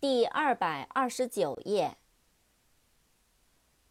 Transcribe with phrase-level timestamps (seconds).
[0.00, 1.98] 第二百二十九页。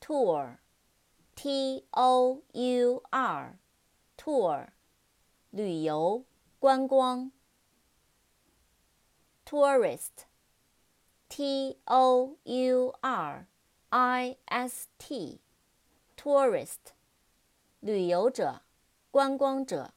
[0.00, 4.66] tour，t o u r，tour，
[5.50, 6.24] 旅游、
[6.58, 7.30] 观光。
[9.46, 10.18] tourist，t
[11.84, 13.46] o u r
[13.90, 16.80] i s t，tourist，
[17.78, 18.62] 旅游者、
[19.12, 19.94] 观光者。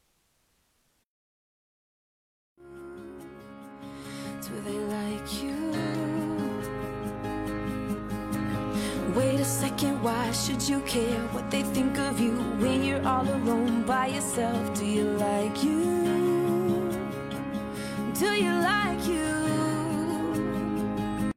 [9.18, 13.28] Wait a second, why should you care what they think of you when you're all
[13.28, 14.78] alone by yourself?
[14.78, 16.06] Do you like you?
[18.14, 19.67] Do you like you?